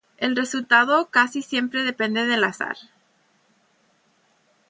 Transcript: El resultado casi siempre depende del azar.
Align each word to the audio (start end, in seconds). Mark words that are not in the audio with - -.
El 0.17 0.35
resultado 0.35 1.11
casi 1.11 1.43
siempre 1.43 1.83
depende 1.83 2.25
del 2.25 2.43
azar. 2.43 2.75